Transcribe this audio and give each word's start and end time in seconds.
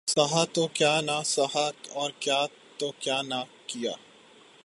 سہا 0.07 0.43
تو 0.45 0.67
کیا 0.67 1.01
نہ 1.01 1.17
سہا 1.25 1.69
اور 1.93 2.11
کیا 2.19 2.45
تو 2.77 2.91
کیا 2.99 3.21
نہ 3.21 3.43
کیا 3.65 3.91